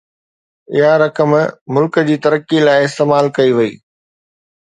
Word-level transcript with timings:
اها 0.77 0.93
رقم 1.03 1.31
ملڪ 1.73 1.99
جي 2.07 2.15
ترقي 2.23 2.63
لاءِ 2.69 2.79
استعمال 2.87 3.29
ڪئي 3.37 3.51
وئي 3.57 3.71